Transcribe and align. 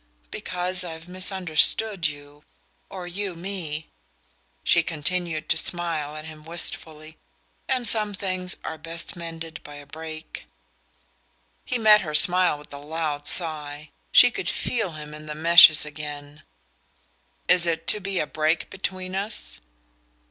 "Because 0.31 0.83
I've 0.83 1.07
misunderstood 1.07 2.07
you 2.07 2.43
or 2.89 3.05
you 3.05 3.35
me." 3.35 3.87
She 4.63 4.81
continued 4.81 5.47
to 5.49 5.57
smile 5.57 6.15
at 6.15 6.25
him 6.25 6.43
wistfully. 6.43 7.17
"And 7.69 7.87
some 7.87 8.15
things 8.15 8.57
are 8.63 8.79
best 8.79 9.15
mended 9.15 9.59
by 9.63 9.75
a 9.75 9.85
break." 9.85 10.47
He 11.65 11.77
met 11.77 12.01
her 12.01 12.15
smile 12.15 12.57
with 12.57 12.73
a 12.73 12.79
loud 12.79 13.27
sigh 13.27 13.91
she 14.11 14.31
could 14.31 14.49
feel 14.49 14.93
him 14.93 15.13
in 15.13 15.27
the 15.27 15.35
meshes 15.35 15.85
again. 15.85 16.41
"IS 17.47 17.67
it 17.67 17.85
to 17.85 17.99
be 17.99 18.17
a 18.19 18.25
break 18.25 18.71
between 18.71 19.13
us?" 19.13 19.59